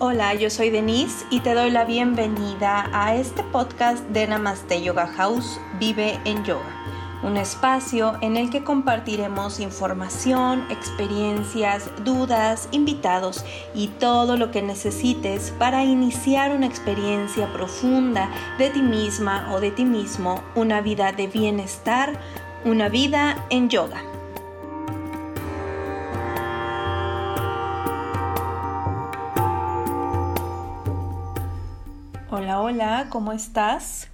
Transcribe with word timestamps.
Hola, 0.00 0.32
yo 0.34 0.48
soy 0.48 0.70
Denise 0.70 1.26
y 1.28 1.40
te 1.40 1.54
doy 1.54 1.72
la 1.72 1.84
bienvenida 1.84 2.88
a 2.92 3.16
este 3.16 3.42
podcast 3.42 4.04
de 4.10 4.28
Namaste 4.28 4.80
Yoga 4.80 5.08
House 5.08 5.60
Vive 5.80 6.20
en 6.24 6.44
Yoga, 6.44 7.20
un 7.24 7.36
espacio 7.36 8.16
en 8.20 8.36
el 8.36 8.48
que 8.48 8.62
compartiremos 8.62 9.58
información, 9.58 10.64
experiencias, 10.70 11.90
dudas, 12.04 12.68
invitados 12.70 13.44
y 13.74 13.88
todo 13.88 14.36
lo 14.36 14.52
que 14.52 14.62
necesites 14.62 15.52
para 15.58 15.82
iniciar 15.82 16.54
una 16.54 16.66
experiencia 16.66 17.52
profunda 17.52 18.30
de 18.56 18.70
ti 18.70 18.82
misma 18.82 19.52
o 19.52 19.58
de 19.58 19.72
ti 19.72 19.84
mismo, 19.84 20.44
una 20.54 20.80
vida 20.80 21.10
de 21.10 21.26
bienestar, 21.26 22.20
una 22.64 22.88
vida 22.88 23.44
en 23.50 23.68
yoga. 23.68 24.00
Hola, 32.48 32.62
hola, 32.62 33.06
¿cómo 33.10 33.32
estás? 33.32 34.08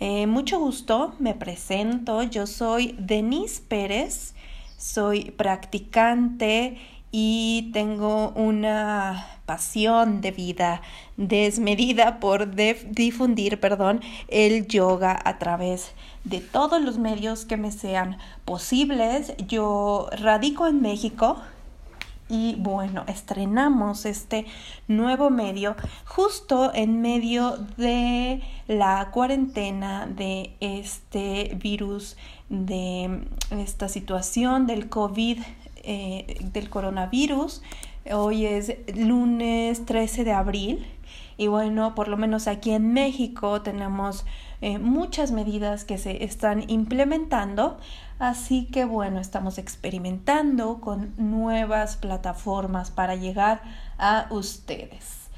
Eh, 0.00 0.26
mucho 0.26 0.58
gusto, 0.58 1.14
me 1.18 1.34
presento, 1.34 2.22
yo 2.22 2.46
soy 2.46 2.96
Denise 2.98 3.60
Pérez, 3.60 4.32
soy 4.78 5.30
practicante 5.32 6.78
y 7.12 7.68
tengo 7.74 8.30
una 8.30 9.26
pasión 9.44 10.22
de 10.22 10.30
vida 10.30 10.80
desmedida 11.18 12.18
por 12.18 12.54
difundir, 12.54 13.60
perdón, 13.60 14.00
el 14.28 14.66
yoga 14.68 15.20
a 15.22 15.36
través 15.36 15.92
de 16.24 16.40
todos 16.40 16.80
los 16.80 16.96
medios 16.96 17.44
que 17.44 17.58
me 17.58 17.72
sean 17.72 18.16
posibles. 18.46 19.34
Yo 19.48 20.08
radico 20.12 20.66
en 20.66 20.80
México, 20.80 21.42
y 22.28 22.56
bueno, 22.56 23.04
estrenamos 23.06 24.04
este 24.04 24.46
nuevo 24.88 25.30
medio 25.30 25.76
justo 26.04 26.72
en 26.74 27.00
medio 27.00 27.56
de 27.76 28.42
la 28.66 29.10
cuarentena 29.12 30.06
de 30.06 30.56
este 30.60 31.56
virus, 31.60 32.16
de 32.48 33.28
esta 33.50 33.88
situación 33.88 34.66
del 34.66 34.88
COVID, 34.88 35.38
eh, 35.84 36.38
del 36.52 36.68
coronavirus. 36.68 37.62
Hoy 38.12 38.46
es 38.46 38.74
lunes 38.94 39.84
13 39.84 40.24
de 40.24 40.32
abril 40.32 40.86
y 41.36 41.48
bueno, 41.48 41.94
por 41.94 42.08
lo 42.08 42.16
menos 42.16 42.48
aquí 42.48 42.72
en 42.72 42.92
México 42.92 43.62
tenemos 43.62 44.24
eh, 44.60 44.78
muchas 44.78 45.32
medidas 45.32 45.84
que 45.84 45.98
se 45.98 46.24
están 46.24 46.68
implementando. 46.68 47.78
Así 48.18 48.66
que 48.66 48.84
bueno, 48.84 49.20
estamos 49.20 49.58
experimentando 49.58 50.80
con 50.80 51.14
nuevas 51.18 51.96
plataformas 51.96 52.90
para 52.90 53.14
llegar 53.14 53.62
a 53.98 54.26
ustedes. 54.30 55.28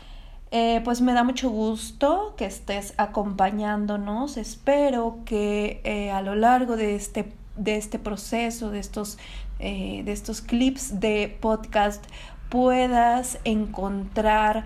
Eh, 0.50 0.80
pues 0.84 1.00
me 1.00 1.12
da 1.12 1.24
mucho 1.24 1.50
gusto 1.50 2.34
que 2.36 2.46
estés 2.46 2.94
acompañándonos. 2.96 4.36
Espero 4.36 5.18
que 5.24 5.80
eh, 5.84 6.10
a 6.10 6.22
lo 6.22 6.34
largo 6.34 6.76
de 6.76 6.94
este, 6.94 7.32
de 7.56 7.76
este 7.76 7.98
proceso, 7.98 8.70
de 8.70 8.78
estos, 8.78 9.18
de 9.58 10.04
estos 10.06 10.40
clips 10.40 11.00
de 11.00 11.36
podcast, 11.40 12.04
puedas 12.48 13.38
encontrar 13.44 14.64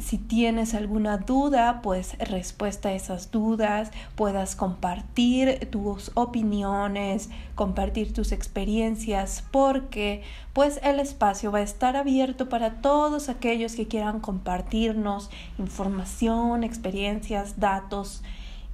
si 0.00 0.18
tienes 0.18 0.74
alguna 0.74 1.18
duda, 1.18 1.80
pues 1.82 2.16
respuesta 2.18 2.90
a 2.90 2.92
esas 2.92 3.30
dudas, 3.30 3.90
puedas 4.16 4.56
compartir 4.56 5.68
tus 5.70 6.10
opiniones, 6.14 7.30
compartir 7.54 8.12
tus 8.12 8.32
experiencias, 8.32 9.44
porque 9.50 10.22
pues 10.52 10.80
el 10.82 11.00
espacio 11.00 11.52
va 11.52 11.58
a 11.58 11.62
estar 11.62 11.96
abierto 11.96 12.48
para 12.48 12.80
todos 12.80 13.28
aquellos 13.28 13.74
que 13.74 13.88
quieran 13.88 14.20
compartirnos 14.20 15.30
información, 15.58 16.64
experiencias, 16.64 17.60
datos 17.60 18.22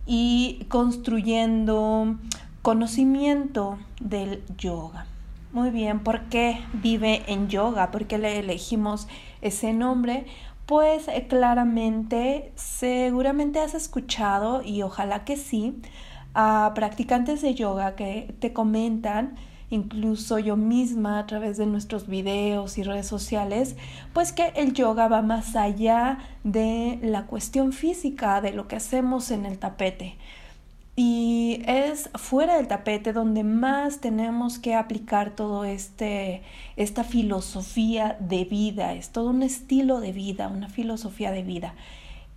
y 0.06 0.67
construyendo 0.69 2.17
conocimiento 2.62 3.79
del 4.01 4.43
yoga. 4.56 5.06
Muy 5.53 5.71
bien, 5.71 6.01
¿por 6.01 6.23
qué 6.23 6.59
vive 6.73 7.23
en 7.29 7.49
yoga? 7.49 7.93
¿Por 7.93 8.06
qué 8.06 8.19
le 8.19 8.41
elegimos 8.41 9.06
ese 9.41 9.73
nombre? 9.73 10.27
Pues 10.67 11.09
eh, 11.09 11.27
claramente, 11.29 12.53
seguramente 12.55 13.61
has 13.61 13.75
escuchado, 13.75 14.63
y 14.63 14.83
ojalá 14.83 15.25
que 15.25 15.37
sí, 15.37 15.81
a 16.33 16.73
practicantes 16.75 17.43
de 17.43 17.55
yoga 17.55 17.97
que 17.97 18.35
te 18.41 18.55
comentan, 18.55 19.37
incluso 19.69 20.39
yo 20.39 20.57
misma 20.57 21.19
a 21.19 21.27
través 21.27 21.59
de 21.59 21.67
nuestros 21.67 22.07
videos 22.07 22.79
y 22.79 22.83
redes 22.83 23.07
sociales, 23.07 23.77
pues 24.15 24.33
que 24.33 24.53
el 24.57 24.73
yoga 24.73 25.09
va 25.09 25.21
más 25.21 25.55
allá 25.55 26.19
de 26.45 26.99
la 27.03 27.27
cuestión 27.27 27.73
física, 27.73 28.41
de 28.41 28.53
lo 28.53 28.67
que 28.67 28.77
hacemos 28.77 29.31
en 29.31 29.45
el 29.45 29.59
tapete. 29.59 30.17
Y 30.97 31.62
es 31.66 32.09
fuera 32.15 32.56
del 32.56 32.69
tapete 32.69 33.12
donde 33.12 33.43
más 33.43 33.99
tenemos 33.99 34.60
que 34.60 34.77
aplicar 34.77 35.34
todo 35.34 35.65
este 35.65 36.43
esta 36.77 37.03
filosofía 37.03 38.16
de 38.21 38.44
vida, 38.44 38.94
es 38.94 39.10
todo 39.10 39.31
un 39.31 39.43
estilo 39.43 40.00
de 40.00 40.12
vida, 40.12 40.47
una 40.47 40.69
filosofía 40.69 41.32
de 41.32 41.43
vida 41.43 41.75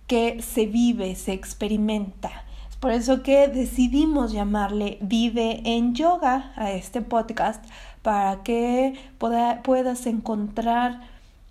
que 0.08 0.42
se 0.42 0.66
vive, 0.66 1.14
se 1.14 1.34
experimenta. 1.34 2.30
Es 2.68 2.76
por 2.76 2.90
eso 2.90 3.22
que 3.22 3.46
decidimos 3.46 4.32
llamarle 4.32 4.98
Vive 5.02 5.60
en 5.64 5.94
Yoga 5.94 6.52
a 6.56 6.72
este 6.72 7.00
podcast 7.00 7.64
para 8.02 8.42
que 8.42 8.94
puedas 9.62 10.06
encontrar 10.06 11.02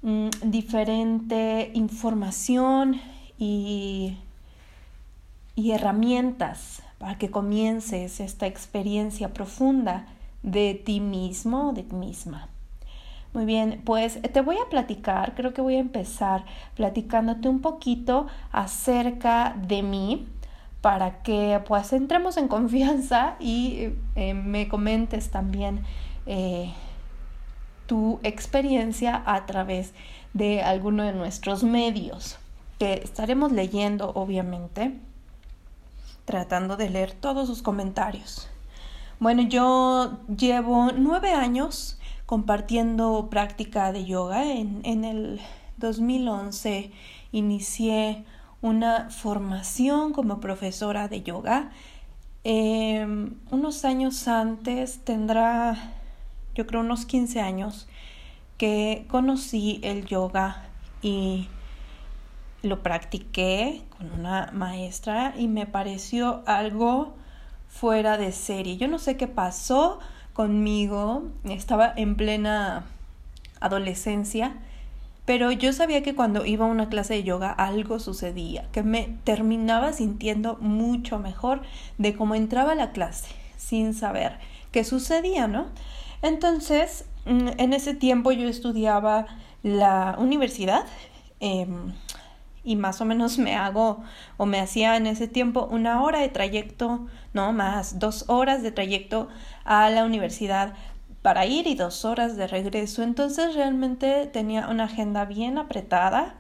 mm, 0.02 0.30
diferente 0.44 1.72
información 1.74 3.00
y, 3.38 4.18
y 5.56 5.72
herramientas 5.72 6.82
para 6.98 7.18
que 7.18 7.30
comiences 7.30 8.20
esta 8.20 8.48
experiencia 8.48 9.34
profunda 9.34 10.08
de 10.44 10.76
ti 10.76 11.00
mismo 11.00 11.74
de 11.74 11.84
ti 11.84 11.96
misma. 11.96 12.50
Muy 13.34 13.46
bien, 13.46 13.82
pues 13.86 14.20
te 14.22 14.42
voy 14.42 14.56
a 14.58 14.70
platicar, 14.70 15.36
creo 15.36 15.54
que 15.54 15.62
voy 15.62 15.76
a 15.76 15.80
empezar 15.80 16.46
platicándote 16.76 17.50
un 17.50 17.60
poquito 17.62 18.28
acerca 18.52 19.56
de 19.68 19.84
mí 19.84 20.28
para 20.82 21.22
que 21.22 21.62
pues 21.68 21.92
entremos 21.94 22.38
en 22.38 22.48
confianza 22.48 23.36
y 23.40 23.90
eh, 24.16 24.34
me 24.34 24.68
comentes 24.68 25.30
también 25.30 25.84
eh, 26.26 26.72
tu 27.86 28.20
experiencia 28.24 29.22
a 29.26 29.46
través 29.46 29.94
de 30.34 30.62
alguno 30.62 31.04
de 31.04 31.14
nuestros 31.14 31.64
medios 31.64 32.40
que 32.80 32.94
estaremos 32.94 33.52
leyendo 33.52 34.12
obviamente 34.16 34.94
tratando 36.28 36.78
de 36.78 36.92
leer 36.92 37.14
todos 37.14 37.48
sus 37.48 37.64
comentarios. 37.64 38.48
Bueno, 39.20 39.42
yo 39.42 40.20
llevo 40.28 40.92
nueve 40.92 41.32
años 41.32 41.98
compartiendo 42.28 43.30
práctica 43.32 43.92
de 43.92 44.06
yoga. 44.06 44.46
En, 44.46 44.82
en 44.84 45.06
el 45.06 45.42
2011 45.78 46.92
inicié 47.32 48.26
una 48.62 49.10
formación 49.10 50.14
como 50.14 50.40
profesora 50.40 51.08
de 51.08 51.24
yoga. 51.24 51.72
Em, 52.44 53.34
unos 53.50 53.86
años 53.86 54.28
antes, 54.28 55.00
tendrá 55.04 55.98
yo 56.58 56.66
creo 56.66 56.82
unos 56.82 57.06
15 57.06 57.40
años, 57.40 57.88
que 58.58 59.06
conocí 59.10 59.80
el 59.84 60.06
yoga 60.06 60.64
y 61.04 61.48
lo 62.64 62.82
practiqué 62.84 63.84
con 63.98 64.12
una 64.12 64.50
maestra 64.54 65.34
y 65.38 65.48
me 65.48 65.66
pareció 65.66 66.44
algo 66.46 67.16
fuera 67.68 68.18
de 68.18 68.32
serie. 68.32 68.78
Yo 68.78 68.88
no 68.88 69.00
sé 69.00 69.18
qué 69.18 69.28
pasó 69.28 70.00
conmigo, 70.34 71.24
estaba 71.46 71.94
en 71.96 72.16
plena 72.16 72.86
adolescencia, 73.60 74.56
pero 75.26 75.52
yo 75.52 75.74
sabía 75.74 76.04
que 76.04 76.16
cuando 76.16 76.46
iba 76.46 76.66
a 76.66 76.70
una 76.70 76.90
clase 76.90 77.16
de 77.16 77.24
yoga 77.24 77.52
algo 77.52 78.00
sucedía, 78.00 78.68
que 78.72 78.84
me 78.84 79.18
terminaba 79.24 79.94
sintiendo 79.94 80.58
mucho 80.62 81.20
mejor 81.20 81.62
de 81.98 82.16
cómo 82.16 82.36
entraba 82.36 82.72
a 82.74 82.76
la 82.76 82.92
clase, 82.92 83.28
sin 83.58 83.94
saber 83.94 84.40
qué 84.72 84.84
sucedía, 84.84 85.48
¿no? 85.48 85.68
Entonces, 86.22 87.06
mm, 87.26 87.50
en 87.58 87.74
ese 87.74 87.94
tiempo 87.94 88.32
yo 88.32 88.48
estudiaba 88.48 89.28
la 89.64 90.16
universidad. 90.18 90.86
Eh, 91.40 91.68
y 92.68 92.76
más 92.76 93.00
o 93.00 93.06
menos 93.06 93.38
me 93.38 93.56
hago 93.56 94.04
o 94.36 94.46
me 94.46 94.60
hacía 94.60 94.98
en 94.98 95.08
ese 95.08 95.30
tiempo 95.30 95.70
una 95.72 96.04
hora 96.04 96.20
de 96.20 96.28
trayecto, 96.28 97.08
no 97.32 97.54
más, 97.54 97.98
dos 97.98 98.26
horas 98.28 98.62
de 98.62 98.74
trayecto 98.74 99.30
a 99.64 99.90
la 99.90 100.04
universidad 100.04 100.74
para 101.22 101.46
ir 101.46 101.66
y 101.66 101.76
dos 101.76 102.04
horas 102.04 102.36
de 102.36 102.46
regreso. 102.46 103.04
Entonces 103.04 103.56
realmente 103.56 104.28
tenía 104.28 104.68
una 104.68 104.84
agenda 104.84 105.24
bien 105.24 105.58
apretada. 105.58 106.36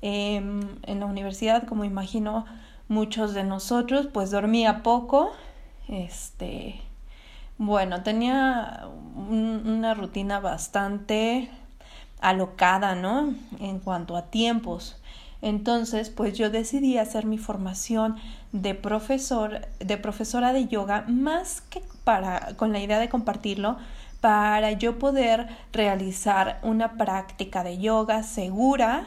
Em, 0.00 0.62
en 0.84 1.00
la 1.00 1.06
universidad, 1.06 1.64
como 1.66 1.84
imagino 1.84 2.46
muchos 2.88 3.34
de 3.34 3.44
nosotros, 3.44 4.08
pues 4.10 4.30
dormía 4.30 4.82
poco. 4.82 5.30
Este, 5.88 6.80
bueno, 7.58 8.02
tenía 8.02 8.88
una 9.28 9.92
rutina 9.92 10.40
bastante 10.40 11.50
alocada, 12.20 12.94
¿no? 12.94 13.34
En 13.60 13.78
cuanto 13.80 14.16
a 14.16 14.30
tiempos. 14.30 14.96
Entonces, 15.42 16.10
pues 16.10 16.36
yo 16.36 16.50
decidí 16.50 16.98
hacer 16.98 17.26
mi 17.26 17.38
formación 17.38 18.16
de 18.52 18.74
profesor, 18.74 19.66
de 19.78 19.96
profesora 19.96 20.52
de 20.52 20.66
yoga, 20.66 21.04
más 21.08 21.60
que 21.60 21.82
para, 22.04 22.54
con 22.56 22.72
la 22.72 22.80
idea 22.80 22.98
de 22.98 23.08
compartirlo, 23.08 23.76
para 24.20 24.72
yo 24.72 24.98
poder 24.98 25.46
realizar 25.72 26.58
una 26.62 26.96
práctica 26.96 27.62
de 27.62 27.78
yoga 27.78 28.22
segura 28.22 29.06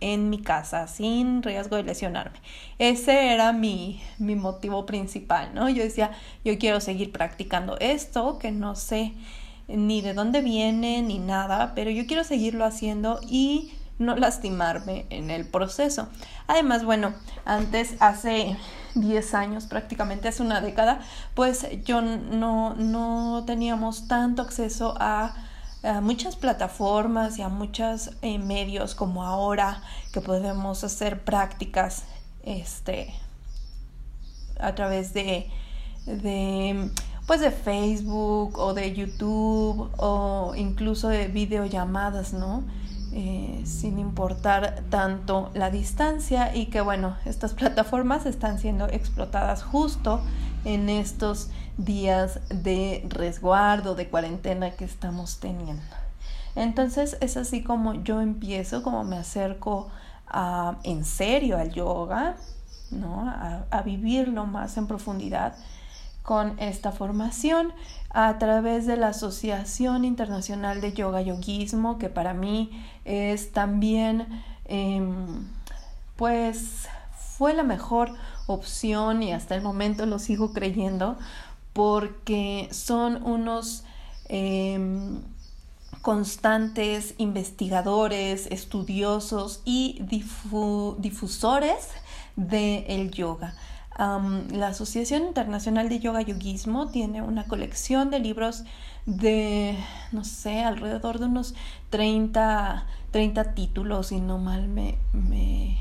en 0.00 0.30
mi 0.30 0.42
casa 0.42 0.88
sin 0.88 1.42
riesgo 1.42 1.76
de 1.76 1.84
lesionarme. 1.84 2.38
Ese 2.78 3.32
era 3.32 3.52
mi, 3.52 4.02
mi 4.18 4.34
motivo 4.34 4.84
principal, 4.84 5.54
¿no? 5.54 5.68
Yo 5.68 5.82
decía, 5.82 6.10
yo 6.44 6.58
quiero 6.58 6.80
seguir 6.80 7.12
practicando 7.12 7.78
esto, 7.78 8.38
que 8.38 8.50
no 8.50 8.74
sé 8.74 9.14
ni 9.68 10.02
de 10.02 10.12
dónde 10.12 10.42
viene 10.42 11.02
ni 11.02 11.18
nada, 11.18 11.72
pero 11.74 11.90
yo 11.90 12.06
quiero 12.06 12.24
seguirlo 12.24 12.64
haciendo 12.64 13.20
y 13.28 13.72
no 13.98 14.16
lastimarme 14.16 15.06
en 15.10 15.30
el 15.30 15.46
proceso. 15.46 16.08
Además, 16.46 16.84
bueno, 16.84 17.14
antes, 17.44 17.94
hace 18.00 18.56
10 18.94 19.34
años, 19.34 19.66
prácticamente 19.66 20.28
hace 20.28 20.42
una 20.42 20.60
década, 20.60 21.00
pues 21.34 21.66
yo 21.84 22.00
no, 22.02 22.74
no 22.74 23.44
teníamos 23.46 24.08
tanto 24.08 24.42
acceso 24.42 24.94
a, 24.98 25.34
muchas 26.00 26.36
plataformas 26.36 27.38
y 27.38 27.42
a 27.42 27.48
muchos 27.48 28.12
eh, 28.22 28.38
medios 28.38 28.94
como 28.94 29.24
ahora 29.24 29.82
que 30.12 30.20
podemos 30.20 30.84
hacer 30.84 31.24
prácticas 31.24 32.04
este, 32.44 33.12
a 34.60 34.76
través 34.76 35.12
de, 35.12 35.50
de 36.06 36.88
pues 37.26 37.40
de 37.40 37.50
Facebook 37.50 38.58
o 38.58 38.74
de 38.74 38.94
YouTube 38.94 39.90
o 39.96 40.54
incluso 40.56 41.08
de 41.08 41.28
videollamadas, 41.28 42.32
¿no? 42.32 42.62
Eh, 43.14 43.60
sin 43.66 43.98
importar 43.98 44.84
tanto 44.88 45.50
la 45.52 45.68
distancia 45.68 46.56
y 46.56 46.66
que 46.66 46.80
bueno, 46.80 47.18
estas 47.26 47.52
plataformas 47.54 48.24
están 48.24 48.58
siendo 48.58 48.86
explotadas 48.88 49.62
justo 49.62 50.22
en 50.64 50.88
estos 50.88 51.50
días 51.76 52.40
de 52.48 53.04
resguardo, 53.10 53.94
de 53.94 54.08
cuarentena 54.08 54.70
que 54.70 54.86
estamos 54.86 55.40
teniendo. 55.40 55.82
Entonces 56.56 57.18
es 57.20 57.36
así 57.36 57.62
como 57.62 57.92
yo 58.02 58.22
empiezo, 58.22 58.82
como 58.82 59.04
me 59.04 59.18
acerco 59.18 59.90
a, 60.26 60.78
en 60.82 61.04
serio 61.04 61.58
al 61.58 61.70
yoga, 61.70 62.36
¿no? 62.90 63.28
a, 63.28 63.66
a 63.70 63.82
vivirlo 63.82 64.46
más 64.46 64.78
en 64.78 64.86
profundidad 64.86 65.54
con 66.22 66.58
esta 66.58 66.92
formación 66.92 67.72
a 68.10 68.38
través 68.38 68.86
de 68.86 68.96
la 68.96 69.08
Asociación 69.08 70.04
Internacional 70.04 70.80
de 70.80 70.92
Yoga 70.92 71.20
Yoguismo, 71.22 71.98
que 71.98 72.08
para 72.08 72.34
mí 72.34 72.70
es 73.04 73.52
también, 73.52 74.42
em, 74.66 75.48
pues, 76.16 76.88
fue 77.36 77.54
la 77.54 77.64
mejor 77.64 78.12
opción 78.46 79.22
y 79.22 79.32
hasta 79.32 79.54
el 79.54 79.62
momento 79.62 80.06
lo 80.06 80.18
sigo 80.18 80.52
creyendo 80.52 81.16
porque 81.72 82.68
son 82.70 83.22
unos 83.24 83.84
em, 84.28 85.20
constantes 86.00 87.14
investigadores, 87.18 88.46
estudiosos 88.50 89.60
y 89.64 90.00
difusores 90.98 91.88
del 92.36 93.10
yoga 93.10 93.54
la 93.98 94.68
Asociación 94.68 95.24
Internacional 95.24 95.88
de 95.88 95.98
Yoga 96.00 96.22
Yoguismo 96.22 96.88
tiene 96.88 97.22
una 97.22 97.44
colección 97.44 98.10
de 98.10 98.20
libros 98.20 98.64
de, 99.06 99.76
no 100.12 100.24
sé, 100.24 100.62
alrededor 100.62 101.18
de 101.18 101.26
unos 101.26 101.54
30, 101.90 102.86
30 103.10 103.54
títulos, 103.54 104.08
si 104.08 104.20
no 104.20 104.38
mal 104.38 104.68
me, 104.68 104.96
me, 105.12 105.78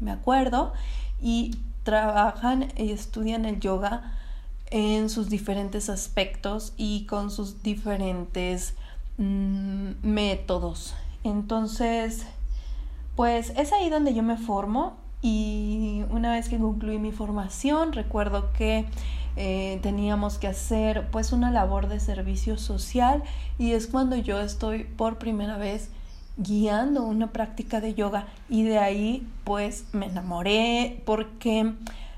me 0.00 0.10
acuerdo, 0.10 0.72
y 1.20 1.56
trabajan 1.82 2.72
y 2.76 2.92
estudian 2.92 3.44
el 3.44 3.60
yoga 3.60 4.12
en 4.70 5.08
sus 5.08 5.30
diferentes 5.30 5.88
aspectos 5.88 6.74
y 6.76 7.06
con 7.06 7.30
sus 7.30 7.62
diferentes 7.62 8.74
mm, 9.16 9.92
métodos. 10.02 10.94
Entonces, 11.24 12.26
pues 13.16 13.50
es 13.56 13.72
ahí 13.72 13.90
donde 13.90 14.14
yo 14.14 14.22
me 14.22 14.36
formo 14.36 14.96
y 15.22 16.04
una 16.10 16.32
vez 16.32 16.48
que 16.48 16.58
concluí 16.58 16.98
mi 16.98 17.12
formación, 17.12 17.92
recuerdo 17.92 18.52
que 18.52 18.86
eh, 19.36 19.78
teníamos 19.82 20.38
que 20.38 20.48
hacer 20.48 21.08
pues 21.10 21.32
una 21.32 21.50
labor 21.50 21.88
de 21.88 22.00
servicio 22.00 22.58
social 22.58 23.22
y 23.58 23.72
es 23.72 23.86
cuando 23.86 24.16
yo 24.16 24.40
estoy 24.40 24.84
por 24.84 25.18
primera 25.18 25.56
vez 25.56 25.90
guiando 26.36 27.04
una 27.04 27.28
práctica 27.28 27.80
de 27.80 27.94
yoga 27.94 28.26
y 28.48 28.62
de 28.62 28.78
ahí 28.78 29.26
pues 29.44 29.84
me 29.92 30.06
enamoré 30.06 31.02
porque 31.04 31.72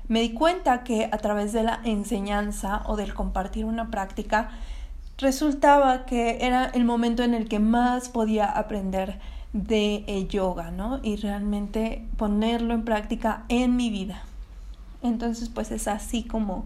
me 0.07 0.21
di 0.21 0.33
cuenta 0.33 0.83
que 0.83 1.09
a 1.11 1.17
través 1.17 1.53
de 1.53 1.63
la 1.63 1.79
enseñanza 1.83 2.83
o 2.85 2.95
del 2.95 3.13
compartir 3.13 3.65
una 3.65 3.89
práctica 3.89 4.49
resultaba 5.17 6.05
que 6.05 6.39
era 6.41 6.65
el 6.65 6.85
momento 6.85 7.23
en 7.23 7.33
el 7.33 7.47
que 7.47 7.59
más 7.59 8.09
podía 8.09 8.45
aprender 8.45 9.19
de 9.53 10.03
eh, 10.07 10.27
yoga, 10.27 10.71
¿no? 10.71 10.99
Y 11.03 11.17
realmente 11.17 12.05
ponerlo 12.17 12.73
en 12.73 12.85
práctica 12.85 13.43
en 13.49 13.75
mi 13.75 13.89
vida. 13.89 14.23
Entonces, 15.03 15.49
pues 15.49 15.71
es 15.71 15.87
así 15.87 16.23
como 16.23 16.65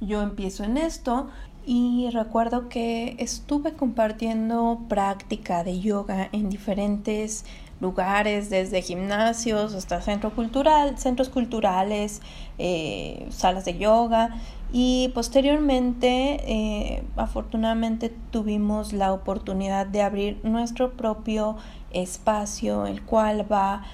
yo 0.00 0.22
empiezo 0.22 0.64
en 0.64 0.76
esto 0.76 1.28
y 1.64 2.08
recuerdo 2.12 2.68
que 2.68 3.16
estuve 3.18 3.72
compartiendo 3.72 4.82
práctica 4.88 5.64
de 5.64 5.80
yoga 5.80 6.28
en 6.32 6.48
diferentes 6.48 7.44
lugares, 7.80 8.50
desde 8.50 8.82
gimnasios 8.82 9.74
hasta 9.74 10.00
centro 10.00 10.30
cultural, 10.30 10.98
centros 10.98 11.28
culturales, 11.28 12.22
eh, 12.58 13.26
salas 13.30 13.64
de 13.64 13.78
yoga 13.78 14.30
y 14.72 15.10
posteriormente, 15.14 16.40
eh, 16.46 17.04
afortunadamente, 17.16 18.12
tuvimos 18.30 18.92
la 18.92 19.12
oportunidad 19.12 19.86
de 19.86 20.02
abrir 20.02 20.40
nuestro 20.42 20.92
propio 20.92 21.56
espacio, 22.02 22.86
el 22.86 23.02
cual 23.02 23.50
va 23.50 23.84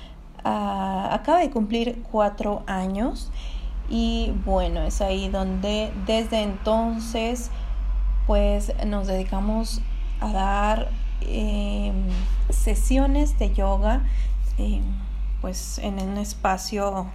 a, 0.44 1.14
acaba 1.14 1.38
de 1.38 1.50
cumplir 1.50 2.02
cuatro 2.10 2.62
años. 2.66 3.30
Y 3.88 4.32
bueno, 4.44 4.82
es 4.82 5.00
ahí 5.00 5.28
donde 5.28 5.92
desde 6.06 6.42
entonces, 6.42 7.50
pues 8.26 8.72
nos 8.86 9.06
dedicamos 9.06 9.80
a 10.20 10.32
dar 10.32 10.88
em, 11.20 12.06
sesiones 12.50 13.38
de 13.38 13.52
yoga, 13.52 14.02
em, 14.58 14.82
pues 15.40 15.78
en 15.78 16.00
un 16.00 16.16
espacio 16.16 17.06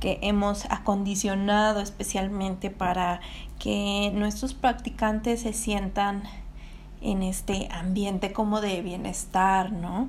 que 0.00 0.18
hemos 0.22 0.64
acondicionado 0.66 1.80
especialmente 1.80 2.70
para 2.70 3.20
que 3.58 4.12
nuestros 4.14 4.54
practicantes 4.54 5.42
se 5.42 5.52
sientan 5.52 6.22
en 7.00 7.22
este 7.22 7.68
ambiente 7.70 8.32
como 8.32 8.60
de 8.60 8.82
bienestar, 8.82 9.72
¿no? 9.72 10.08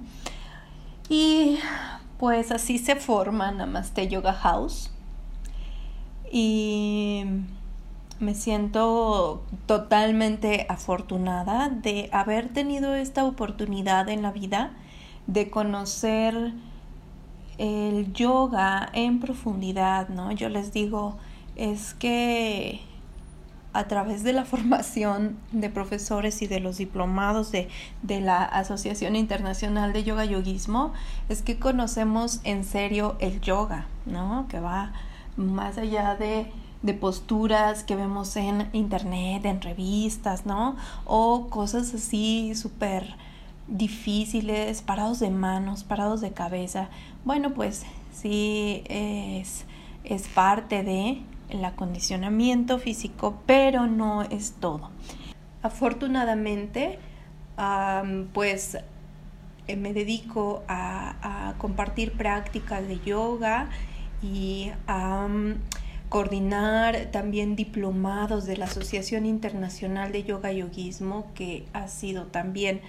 Y 1.10 1.58
pues 2.17 2.51
así 2.51 2.77
se 2.77 2.96
forma 2.96 3.51
Namaste 3.51 4.08
Yoga 4.08 4.34
House. 4.34 4.91
Y 6.31 7.24
me 8.19 8.36
siento 8.36 9.43
totalmente 9.65 10.65
afortunada 10.69 11.69
de 11.69 12.10
haber 12.12 12.50
tenido 12.50 12.93
esta 12.93 13.24
oportunidad 13.24 14.10
en 14.10 14.22
la 14.22 14.31
vida 14.31 14.72
de 15.27 15.50
conocer 15.50 16.53
el 17.58 18.13
yoga 18.13 18.89
en 18.93 19.19
profundidad, 19.19 20.10
¿no? 20.10 20.31
Yo 20.31 20.50
les 20.50 20.74
digo, 20.74 21.17
es 21.55 21.93
que 21.93 22.81
a 23.79 23.88
través 23.88 24.24
de 24.24 24.33
la 24.33 24.43
formación 24.43 25.38
de 25.53 25.69
profesores 25.69 26.41
y 26.41 26.48
de 26.48 26.59
los 26.59 26.77
diplomados 26.77 27.50
de, 27.53 27.69
de 28.01 28.19
la 28.19 28.43
Asociación 28.43 29.15
Internacional 29.15 29.93
de 29.93 30.03
Yoga 30.03 30.25
Yoguismo, 30.25 30.91
es 31.29 31.41
que 31.41 31.59
conocemos 31.59 32.41
en 32.43 32.65
serio 32.65 33.15
el 33.19 33.39
yoga, 33.39 33.88
¿no? 34.05 34.48
Que 34.50 34.59
va 34.59 34.91
más 35.38 35.77
allá 35.77 36.15
de, 36.15 36.51
de 36.81 36.93
posturas 36.93 37.86
que 37.86 37.95
vemos 37.95 38.36
en 38.36 38.67
internet, 38.74 39.45
en 39.45 39.62
revistas, 39.62 40.45
¿no? 40.45 40.75
O 41.05 41.48
cosas 41.48 41.93
así 41.93 42.55
súper 42.55 43.15
difíciles, 43.69 44.81
parados 44.81 45.21
de 45.21 45.29
manos, 45.29 45.86
parados 45.86 46.19
de 46.19 46.33
cabeza. 46.33 46.89
Bueno, 47.24 47.53
pues 47.53 47.83
sí 48.13 48.83
es, 48.89 49.63
es 50.03 50.27
parte 50.27 50.83
de 50.83 51.21
el 51.50 51.65
acondicionamiento 51.65 52.79
físico, 52.79 53.41
pero 53.46 53.88
no 53.88 54.24
es 54.24 54.53
todo. 54.60 54.91
Afortunadamente, 55.62 57.00
pues 58.34 58.77
eh, 59.68 59.75
me 59.75 59.94
dedico 59.94 60.63
a, 60.68 61.56
compartir 61.58 62.13
prácticas 62.13 62.88
de 62.88 63.00
yoga 63.01 63.70
y 64.22 64.72
a 64.88 65.27
coordinar 66.08 67.10
también 67.12 67.56
diplomados 67.56 68.46
de 68.46 68.58
la 68.58 68.65
Asociación 68.65 69.25
Internacional 69.25 70.12
de 70.12 70.24
Yoga 70.24 70.51
Yoguismo, 70.51 71.32
que 71.36 71.65
ha 71.74 71.88
sido 71.88 72.27
también 72.27 72.82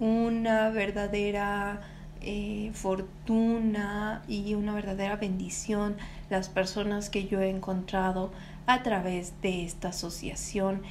una 0.00 0.70
verdadera 0.70 1.80
eh, 2.26 2.72
fortuna 2.74 4.22
y 4.26 4.54
una 4.54 4.74
verdadera 4.74 5.16
bendición 5.16 5.96
las 6.28 6.48
personas 6.48 7.08
que 7.08 7.26
yo 7.26 7.40
he 7.40 7.48
encontrado 7.48 8.32
a 8.66 8.82
través 8.82 9.40
de 9.42 9.64
esta 9.64 9.88
asociación 9.88 10.82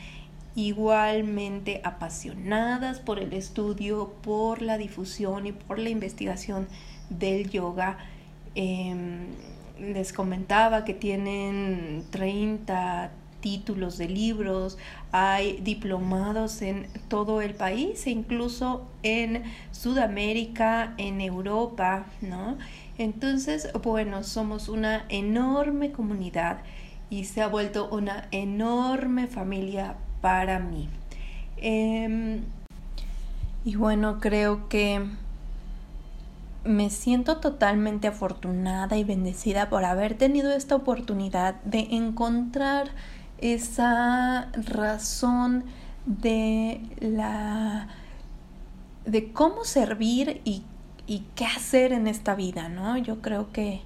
igualmente 0.55 1.81
apasionadas 1.83 3.01
por 3.01 3.19
el 3.19 3.33
estudio, 3.33 4.13
por 4.21 4.61
la 4.61 4.77
difusión 4.77 5.45
y 5.45 5.51
por 5.51 5.77
la 5.77 5.89
investigación 5.89 6.67
del 7.09 7.49
yoga. 7.49 7.97
Em, 8.55 9.27
les 9.77 10.13
comentaba 10.13 10.85
que 10.85 10.93
tienen 10.93 12.05
30 12.11 13.11
títulos 13.45 13.99
de 13.99 14.09
libros, 14.09 14.79
hay 15.11 15.57
diplomados 15.61 16.63
en 16.63 16.87
todo 17.09 17.41
el 17.41 17.53
país 17.53 18.07
e 18.07 18.09
incluso 18.09 18.87
en 19.03 19.43
Sudamérica, 19.71 20.95
en 20.97 21.21
Europa, 21.21 22.07
¿no? 22.21 22.57
Entonces, 22.97 23.69
bueno, 23.83 24.23
somos 24.23 24.67
una 24.67 25.05
enorme 25.09 25.91
comunidad 25.91 26.57
y 27.11 27.25
se 27.25 27.43
ha 27.43 27.47
vuelto 27.47 27.87
una 27.89 28.27
enorme 28.31 29.27
familia 29.27 29.95
para 30.21 30.57
mí. 30.57 30.89
Em, 31.57 32.41
y 33.63 33.75
bueno, 33.75 34.19
creo 34.19 34.67
que 34.69 35.05
me 36.63 36.89
siento 36.89 37.37
totalmente 37.37 38.07
afortunada 38.07 38.97
y 38.97 39.03
bendecida 39.03 39.69
por 39.69 39.85
haber 39.85 40.15
tenido 40.15 40.51
esta 40.51 40.75
oportunidad 40.75 41.61
de 41.61 41.89
encontrar 41.91 42.89
esa 43.53 44.51
razón 44.53 45.65
de 46.05 46.81
la 46.99 47.87
de 49.05 49.31
cómo 49.31 49.65
servir 49.65 50.41
y, 50.45 50.63
y 51.05 51.25
qué 51.35 51.45
hacer 51.45 51.93
en 51.93 52.07
esta 52.07 52.35
vida, 52.35 52.69
¿no? 52.69 52.97
Yo 52.97 53.21
creo 53.21 53.51
que 53.51 53.81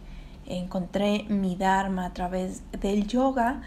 encontré 0.46 1.26
mi 1.28 1.56
Dharma 1.56 2.06
a 2.06 2.14
través 2.14 2.64
del 2.80 3.08
yoga 3.08 3.62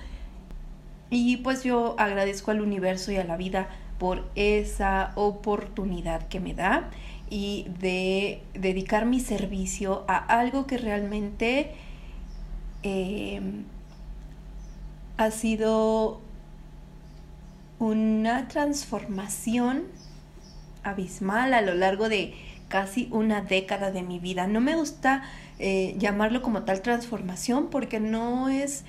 y 1.11 1.37
pues 1.39 1.63
yo 1.63 1.95
agradezco 1.99 2.51
al 2.51 2.63
universo 2.63 3.13
y 3.13 3.17
a 3.17 3.25
la 3.25 3.37
vida 3.37 3.69
por 3.99 4.29
esa 4.35 5.13
oportunidad 5.15 6.27
que 6.29 6.41
me 6.41 6.55
da 6.55 6.91
y 7.29 7.67
de 7.81 8.43
dedicar 8.55 9.07
mi 9.07 9.21
servicio 9.21 10.05
a 10.09 10.17
algo 10.17 10.67
que 10.67 10.79
realmente 10.79 11.73
em, 12.83 13.65
ha 15.25 15.31
sido 15.31 16.21
una 17.79 18.49
transformación 18.49 19.85
abismal 20.83 21.55
a 21.55 21.63
lo 21.63 21.75
largo 21.75 22.09
de 22.09 22.35
casi 22.69 23.09
una 23.11 23.43
década 23.43 23.91
de 23.91 24.03
mi 24.03 24.19
vida. 24.19 24.47
No 24.47 24.61
me 24.61 24.75
gusta 24.75 25.23
eh, 25.59 25.95
llamarlo 25.99 26.43
como 26.43 26.63
tal 26.63 26.81
transformación 26.83 27.69
porque 27.71 28.01
no 28.01 28.49
es 28.49 28.85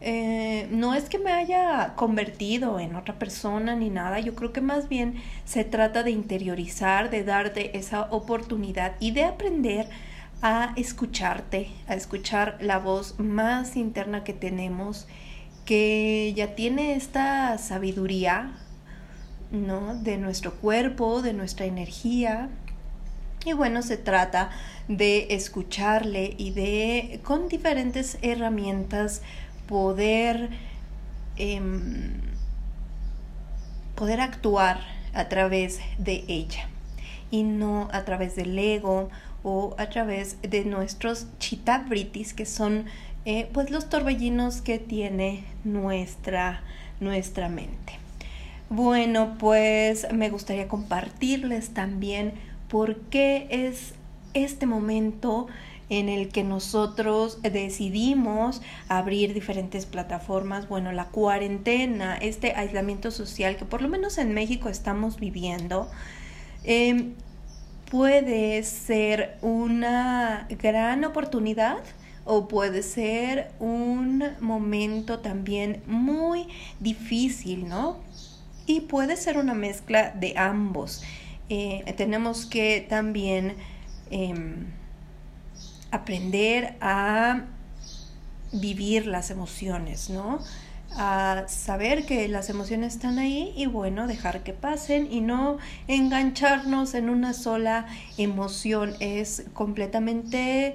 eh, 0.00 0.68
no 0.70 0.94
es 0.94 1.08
que 1.08 1.18
me 1.18 1.32
haya 1.32 1.94
convertido 1.96 2.78
en 2.78 2.94
otra 2.94 3.18
persona 3.18 3.74
ni 3.74 3.90
nada, 3.90 4.20
yo 4.20 4.36
creo 4.36 4.52
que 4.52 4.60
más 4.60 4.88
bien 4.88 5.16
se 5.44 5.64
trata 5.64 6.04
de 6.04 6.12
interiorizar, 6.12 7.10
de 7.10 7.24
darte 7.24 7.76
esa 7.76 8.02
oportunidad 8.02 8.94
y 9.00 9.10
de 9.10 9.24
aprender 9.24 9.88
a 10.40 10.72
escucharte, 10.76 11.70
a 11.88 11.96
escuchar 11.96 12.58
la 12.60 12.78
voz 12.78 13.18
más 13.18 13.76
interna 13.76 14.22
que 14.22 14.32
tenemos, 14.32 15.08
que 15.68 16.32
ya 16.34 16.54
tiene 16.54 16.94
esta 16.94 17.58
sabiduría, 17.58 18.52
¿no? 19.50 19.94
De 19.96 20.16
nuestro 20.16 20.54
cuerpo, 20.54 21.20
de 21.20 21.34
nuestra 21.34 21.66
energía. 21.66 22.48
Y 23.44 23.52
bueno, 23.52 23.82
se 23.82 23.98
trata 23.98 24.48
de 24.88 25.26
escucharle 25.28 26.34
y 26.38 26.52
de, 26.52 27.20
con 27.22 27.48
diferentes 27.48 28.16
herramientas, 28.22 29.20
poder, 29.66 30.48
em, 31.36 32.14
poder 33.94 34.22
actuar 34.22 34.80
a 35.12 35.28
través 35.28 35.80
de 35.98 36.24
ella 36.28 36.66
y 37.30 37.42
no 37.42 37.90
a 37.92 38.06
través 38.06 38.36
del 38.36 38.58
ego 38.58 39.10
o 39.42 39.74
a 39.76 39.90
través 39.90 40.40
de 40.40 40.64
nuestros 40.64 41.26
chitabritis 41.38 42.32
que 42.32 42.46
son 42.46 42.86
eh, 43.30 43.46
pues 43.52 43.70
los 43.70 43.90
torbellinos 43.90 44.62
que 44.62 44.78
tiene 44.78 45.44
nuestra, 45.62 46.62
nuestra 46.98 47.50
mente. 47.50 47.98
Bueno, 48.70 49.36
pues 49.38 50.06
me 50.14 50.30
gustaría 50.30 50.66
compartirles 50.66 51.74
también 51.74 52.32
por 52.70 52.96
qué 53.10 53.46
es 53.50 53.92
este 54.32 54.64
momento 54.64 55.46
en 55.90 56.08
el 56.08 56.30
que 56.30 56.42
nosotros 56.42 57.42
decidimos 57.42 58.62
abrir 58.88 59.34
diferentes 59.34 59.84
plataformas. 59.84 60.66
Bueno, 60.66 60.90
la 60.92 61.08
cuarentena, 61.08 62.16
este 62.16 62.54
aislamiento 62.54 63.10
social 63.10 63.58
que 63.58 63.66
por 63.66 63.82
lo 63.82 63.90
menos 63.90 64.16
en 64.16 64.32
México 64.32 64.70
estamos 64.70 65.20
viviendo, 65.20 65.90
em, 66.64 67.12
puede 67.90 68.62
ser 68.62 69.36
una 69.42 70.46
gran 70.48 71.04
oportunidad 71.04 71.76
o 72.30 72.46
puede 72.46 72.82
ser 72.82 73.50
un 73.58 74.22
momento 74.40 75.20
también 75.20 75.82
muy 75.86 76.46
difícil, 76.78 77.66
¿no? 77.66 78.00
Y 78.66 78.82
puede 78.82 79.16
ser 79.16 79.38
una 79.38 79.54
mezcla 79.54 80.10
de 80.10 80.34
ambos. 80.36 81.02
Eh, 81.48 81.82
tenemos 81.96 82.44
que 82.44 82.86
también 82.86 83.54
em, 84.10 84.66
aprender 85.90 86.76
a 86.82 87.46
vivir 88.52 89.06
las 89.06 89.30
emociones, 89.30 90.10
¿no? 90.10 90.38
A 90.98 91.44
saber 91.48 92.04
que 92.04 92.28
las 92.28 92.50
emociones 92.50 92.96
están 92.96 93.18
ahí 93.18 93.54
y 93.56 93.64
bueno, 93.64 94.06
dejar 94.06 94.42
que 94.42 94.52
pasen 94.52 95.10
y 95.10 95.22
no 95.22 95.56
engancharnos 95.86 96.92
en 96.92 97.08
una 97.08 97.32
sola 97.32 97.86
emoción. 98.18 98.96
Es 99.00 99.44
completamente 99.54 100.74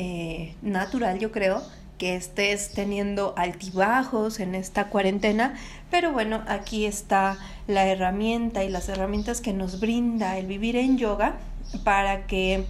eh, 0.00 0.54
natural, 0.62 1.18
yo 1.18 1.32
creo, 1.32 1.60
que 1.98 2.14
estés 2.14 2.70
teniendo 2.70 3.34
altibajos 3.36 4.38
en 4.38 4.54
esta 4.54 4.90
cuarentena, 4.90 5.58
pero 5.90 6.12
bueno, 6.12 6.44
aquí 6.46 6.86
está 6.86 7.36
la 7.66 7.84
herramienta 7.84 8.62
y 8.62 8.68
las 8.68 8.88
herramientas 8.88 9.40
que 9.40 9.52
nos 9.52 9.80
brinda 9.80 10.38
el 10.38 10.46
vivir 10.46 10.76
en 10.76 10.98
yoga 10.98 11.34
para 11.82 12.28
que 12.28 12.64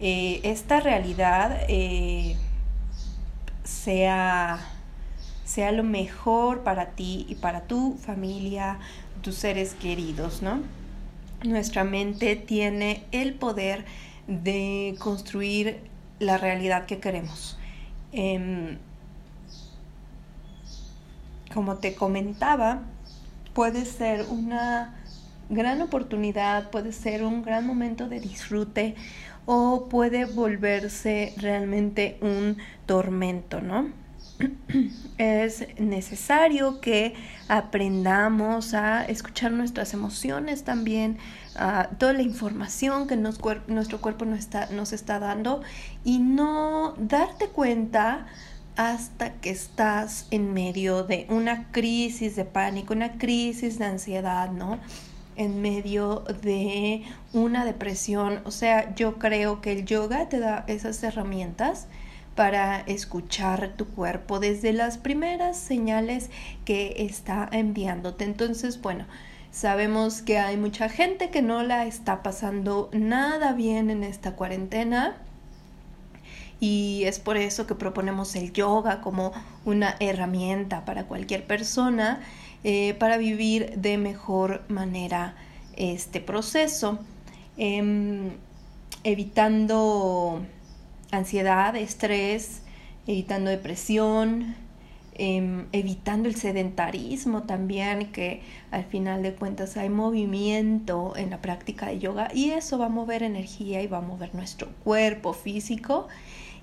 eh, 0.00 0.40
esta 0.44 0.80
realidad 0.80 1.60
eh, 1.68 2.38
sea, 3.64 4.58
sea 5.44 5.72
lo 5.72 5.82
mejor 5.84 6.62
para 6.62 6.92
ti 6.92 7.26
y 7.28 7.34
para 7.34 7.64
tu 7.64 7.98
familia, 7.98 8.78
tus 9.20 9.34
seres 9.34 9.74
queridos, 9.74 10.40
¿no? 10.40 10.60
Nuestra 11.44 11.84
mente 11.84 12.34
tiene 12.34 13.04
el 13.12 13.34
poder 13.34 13.84
de 14.26 14.94
construir 14.98 15.91
la 16.22 16.38
realidad 16.38 16.86
que 16.86 16.98
queremos. 16.98 17.58
Em, 18.12 18.78
como 21.52 21.76
te 21.76 21.94
comentaba, 21.94 22.82
puede 23.54 23.84
ser 23.84 24.24
una 24.30 24.94
gran 25.50 25.82
oportunidad, 25.82 26.70
puede 26.70 26.92
ser 26.92 27.24
un 27.24 27.42
gran 27.42 27.66
momento 27.66 28.08
de 28.08 28.20
disfrute, 28.20 28.94
o 29.44 29.88
puede 29.88 30.24
volverse 30.24 31.34
realmente 31.36 32.18
un 32.20 32.58
tormento, 32.86 33.60
¿no? 33.60 34.01
Es 35.18 35.66
necesario 35.78 36.80
que 36.80 37.14
aprendamos 37.48 38.74
a 38.74 39.04
escuchar 39.04 39.52
nuestras 39.52 39.94
emociones 39.94 40.64
también, 40.64 41.18
toda 41.98 42.12
la 42.12 42.22
información 42.22 43.06
que 43.06 43.16
nuestro 43.16 44.00
cuerpo 44.00 44.24
nos 44.24 44.38
está, 44.38 44.66
nos 44.70 44.92
está 44.92 45.18
dando 45.18 45.62
y 46.02 46.18
no 46.18 46.94
darte 46.98 47.48
cuenta 47.48 48.26
hasta 48.76 49.34
que 49.34 49.50
estás 49.50 50.26
en 50.30 50.54
medio 50.54 51.04
de 51.04 51.26
una 51.28 51.70
crisis 51.70 52.34
de 52.36 52.44
pánico, 52.44 52.94
una 52.94 53.18
crisis 53.18 53.78
de 53.78 53.84
ansiedad, 53.84 54.50
¿no? 54.50 54.80
en 55.36 55.62
medio 55.62 56.24
de 56.42 57.04
una 57.32 57.64
depresión. 57.64 58.40
O 58.44 58.50
sea, 58.50 58.94
yo 58.94 59.18
creo 59.18 59.60
que 59.60 59.72
el 59.72 59.84
yoga 59.84 60.28
te 60.28 60.38
da 60.38 60.64
esas 60.66 61.02
herramientas 61.02 61.86
para 62.34 62.80
escuchar 62.80 63.72
tu 63.76 63.86
cuerpo 63.86 64.40
desde 64.40 64.72
las 64.72 64.98
primeras 64.98 65.58
señales 65.58 66.30
que 66.64 66.94
está 66.98 67.48
enviándote. 67.52 68.24
Entonces, 68.24 68.80
bueno, 68.80 69.06
sabemos 69.50 70.22
que 70.22 70.38
hay 70.38 70.56
mucha 70.56 70.88
gente 70.88 71.30
que 71.30 71.42
no 71.42 71.62
la 71.62 71.86
está 71.86 72.22
pasando 72.22 72.88
nada 72.92 73.52
bien 73.52 73.90
en 73.90 74.02
esta 74.02 74.32
cuarentena. 74.32 75.16
Y 76.60 77.02
es 77.06 77.18
por 77.18 77.36
eso 77.36 77.66
que 77.66 77.74
proponemos 77.74 78.36
el 78.36 78.52
yoga 78.52 79.00
como 79.00 79.32
una 79.64 79.96
herramienta 79.98 80.84
para 80.84 81.04
cualquier 81.04 81.44
persona 81.44 82.20
eh, 82.64 82.94
para 82.94 83.16
vivir 83.16 83.72
de 83.76 83.98
mejor 83.98 84.62
manera 84.68 85.34
este 85.76 86.20
proceso. 86.20 86.98
em, 87.58 88.30
evitando 89.04 90.40
ansiedad, 91.12 91.76
estrés, 91.76 92.62
evitando 93.06 93.50
depresión, 93.50 94.56
em, 95.14 95.66
evitando 95.72 96.28
el 96.28 96.34
sedentarismo 96.34 97.42
también, 97.42 98.10
que 98.12 98.42
al 98.70 98.84
final 98.84 99.22
de 99.22 99.34
cuentas 99.34 99.76
hay 99.76 99.90
movimiento 99.90 101.14
en 101.16 101.30
la 101.30 101.40
práctica 101.40 101.86
de 101.86 101.98
yoga 101.98 102.28
y 102.34 102.50
eso 102.50 102.78
va 102.78 102.86
a 102.86 102.88
mover 102.88 103.22
energía 103.22 103.82
y 103.82 103.86
va 103.86 103.98
a 103.98 104.00
mover 104.00 104.34
nuestro 104.34 104.68
cuerpo 104.84 105.34
físico 105.34 106.08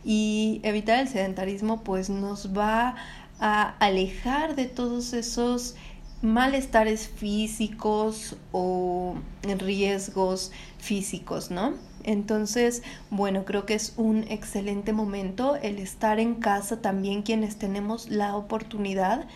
y 0.04 0.62
evitar 0.64 1.00
el 1.00 1.08
sedentarismo 1.08 1.84
pues 1.84 2.10
nos 2.10 2.58
va 2.58 2.96
a 3.40 3.76
alejar 3.80 4.56
de 4.56 4.66
todos 4.66 5.14
esos 5.14 5.76
malestares 6.22 7.08
físicos 7.08 8.36
o 8.52 9.16
riesgos 9.44 10.52
físicos, 10.80 11.52
¿no? 11.52 11.89
Entonces, 12.10 12.82
bueno, 13.12 13.46
creo 13.46 13.68
que 13.68 13.76
es 13.76 13.94
un 13.96 14.24
excelente 14.30 14.94
momento 14.94 15.58
el 15.58 15.78
estar 15.78 16.20
en 16.20 16.34
casa 16.34 16.82
también 16.82 17.22
quienes 17.22 17.58
tenemos 17.58 18.10
la 18.10 18.36
oportunidad 18.36 19.28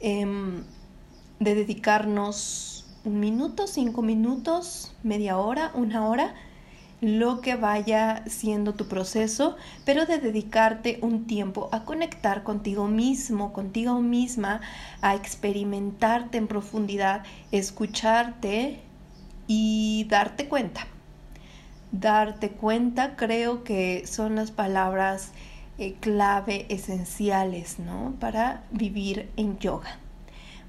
em, 0.00 0.64
de 1.38 1.54
dedicarnos 1.54 2.84
un 3.06 3.20
minuto, 3.20 3.66
cinco 3.66 4.02
minutos, 4.02 4.94
media 5.02 5.38
hora, 5.38 5.70
una 5.72 6.06
hora 6.08 6.34
lo 7.00 7.40
que 7.40 7.56
vaya 7.56 8.22
siendo 8.26 8.74
tu 8.74 8.86
proceso, 8.86 9.56
pero 9.86 10.04
de 10.04 10.18
dedicarte 10.18 10.98
un 11.00 11.26
tiempo 11.26 11.70
a 11.72 11.86
conectar 11.86 12.42
contigo 12.42 12.86
mismo, 12.86 13.54
contigo 13.54 13.98
misma, 14.02 14.60
a 15.00 15.14
experimentarte 15.14 16.36
en 16.36 16.48
profundidad, 16.48 17.24
escucharte 17.50 18.82
y 19.46 20.04
darte 20.10 20.48
cuenta. 20.50 20.86
Darte 21.92 22.50
cuenta 22.50 23.16
creo 23.16 23.64
que 23.64 24.06
son 24.06 24.36
las 24.36 24.50
palabras 24.50 25.32
eh, 25.78 25.94
clave 26.00 26.66
esenciales, 26.68 27.78
¿no? 27.78 28.14
Para 28.20 28.64
vivir 28.70 29.30
en 29.36 29.58
yoga. 29.58 29.98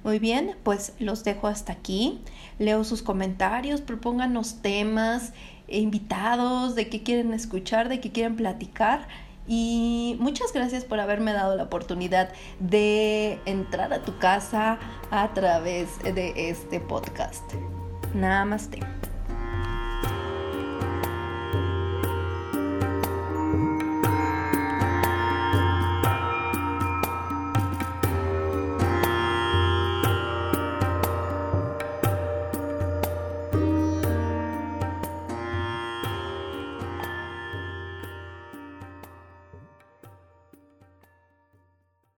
Muy 0.04 0.20
bien, 0.20 0.56
pues 0.64 0.94
los 1.00 1.24
dejo 1.24 1.48
hasta 1.48 1.74
aquí. 1.74 2.22
Leo 2.58 2.84
sus 2.84 3.04
comentarios, 3.04 3.82
propónganos 3.82 4.62
temas, 4.62 5.34
invitados, 5.68 6.76
de 6.76 6.90
qué 6.90 7.04
quieren 7.04 7.34
escuchar, 7.34 7.88
de 7.88 8.00
qué 8.00 8.12
quieren 8.12 8.36
platicar. 8.36 9.08
Y 9.48 10.16
muchas 10.20 10.54
gracias 10.54 10.86
por 10.86 11.00
haberme 11.00 11.34
dado 11.34 11.56
la 11.56 11.64
oportunidad 11.64 12.30
de 12.60 13.40
entrar 13.46 13.94
a 13.94 14.02
tu 14.02 14.18
casa 14.18 14.80
a 15.12 15.34
través 15.34 16.00
de 16.04 16.50
este 16.50 16.80
podcast. 16.80 17.44
Namaste. 18.14 18.80